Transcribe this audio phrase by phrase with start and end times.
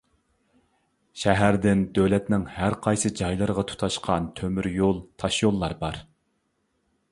[1.23, 6.05] شەھەردىن دۆلەتنىڭ ھەرقايسى جايلىرىغا تۇتاشقان تۆمۈر يول، تاشيوللار بار.